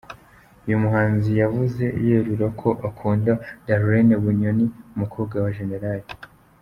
Uyu 0.65 0.77
muhanzi 0.83 1.29
yavuze 1.41 1.83
yerura 2.05 2.47
ko 2.59 2.69
akunda 2.89 3.31
Darlene 3.65 4.15
Bunyoni, 4.23 4.65
umukobwa 4.95 5.35
wa 5.43 5.51
Gen. 5.55 5.71